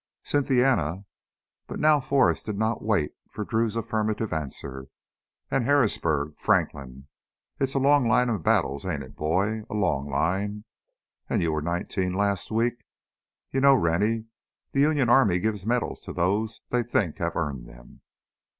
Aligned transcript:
"Cynthiana" 0.23 1.05
but 1.67 1.79
now 1.79 1.99
Forrest 1.99 2.47
did 2.47 2.57
not 2.57 2.81
wait 2.81 3.13
for 3.29 3.45
Drew's 3.45 3.75
affirmative 3.75 4.33
answer 4.33 4.87
"and 5.51 5.63
Harrisburg, 5.63 6.33
Franklin.... 6.39 7.05
It's 7.59 7.75
a 7.75 7.79
long 7.79 8.07
line 8.07 8.27
of 8.29 8.41
battles, 8.41 8.83
ain't 8.83 9.03
it, 9.03 9.15
boy? 9.15 9.61
A 9.69 9.75
long 9.75 10.09
line. 10.09 10.63
And 11.29 11.43
you 11.43 11.51
were 11.51 11.61
nineteen 11.61 12.13
last 12.13 12.49
week. 12.49 12.83
You 13.51 13.61
know, 13.61 13.75
Rennie, 13.75 14.25
the 14.71 14.81
Union 14.81 15.07
Army 15.07 15.37
gives 15.37 15.67
medals 15.67 16.01
to 16.01 16.13
those 16.13 16.61
they 16.71 16.81
think 16.81 17.19
have 17.19 17.35
earned 17.35 17.67
them." 17.69 18.01